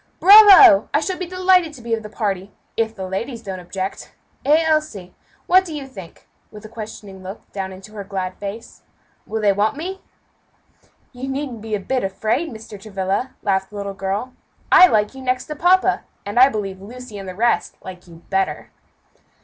[0.19, 0.89] "Bravo!
[0.95, 4.63] I shall be delighted to be of the party, if the ladies don't object; eh!
[4.65, 5.13] Elsie,
[5.45, 8.81] what do you think?" with a questioning look down into her glad face,
[9.27, 10.01] "will they want me?"
[11.13, 12.81] "You needn't be a bit afraid, Mr.
[12.81, 14.33] Travilla," laughed the little girl;
[14.71, 18.23] "I like you next to papa, and I believe Lucy and the rest like you
[18.31, 18.71] better."